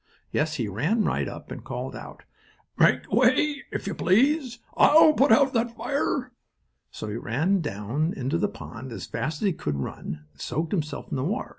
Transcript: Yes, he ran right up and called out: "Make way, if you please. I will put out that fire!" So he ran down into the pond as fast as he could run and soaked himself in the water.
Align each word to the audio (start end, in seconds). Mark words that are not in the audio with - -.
Yes, 0.31 0.55
he 0.55 0.67
ran 0.67 1.03
right 1.03 1.27
up 1.27 1.51
and 1.51 1.63
called 1.63 1.95
out: 1.95 2.23
"Make 2.75 3.11
way, 3.13 3.61
if 3.71 3.85
you 3.85 3.93
please. 3.93 4.57
I 4.75 4.95
will 4.95 5.13
put 5.13 5.31
out 5.31 5.53
that 5.53 5.75
fire!" 5.77 6.31
So 6.89 7.07
he 7.07 7.17
ran 7.17 7.59
down 7.61 8.11
into 8.15 8.39
the 8.39 8.49
pond 8.49 8.91
as 8.91 9.05
fast 9.05 9.43
as 9.43 9.45
he 9.45 9.53
could 9.53 9.75
run 9.77 10.25
and 10.31 10.41
soaked 10.41 10.71
himself 10.71 11.11
in 11.11 11.17
the 11.17 11.23
water. 11.23 11.49